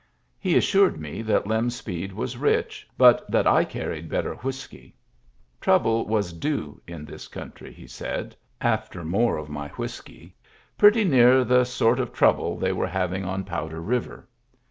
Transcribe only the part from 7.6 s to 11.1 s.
he said (after more of my whiskey), "pretty